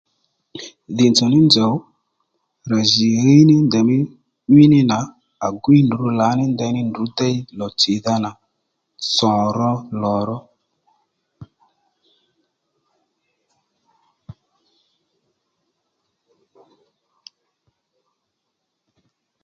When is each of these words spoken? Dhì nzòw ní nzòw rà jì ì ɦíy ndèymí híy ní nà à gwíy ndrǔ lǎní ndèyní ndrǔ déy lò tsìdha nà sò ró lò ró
Dhì 0.95 1.05
nzòw 1.11 1.29
ní 1.33 1.39
nzòw 1.47 1.73
rà 2.69 2.79
jì 2.91 3.05
ì 3.15 3.19
ɦíy 3.25 3.41
ndèymí 3.67 3.97
híy 4.49 4.67
ní 4.71 4.79
nà 4.91 4.97
à 5.45 5.47
gwíy 5.61 5.81
ndrǔ 5.85 6.05
lǎní 6.19 6.45
ndèyní 6.55 6.81
ndrǔ 6.89 7.03
déy 7.17 7.35
lò 7.57 7.67
tsìdha 7.79 8.13
nà 8.23 8.31
sò 9.15 9.31
ró 9.57 9.71
lò 10.01 10.13
ró 10.27 10.37